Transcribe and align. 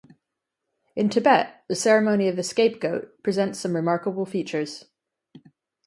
In 0.95 1.09
Tibet, 1.09 1.63
the 1.67 1.75
ceremony 1.75 2.27
of 2.27 2.35
the 2.35 2.41
scapegoat 2.41 3.21
presents 3.21 3.59
some 3.59 3.75
remarkable 3.75 4.25
features. 4.25 4.85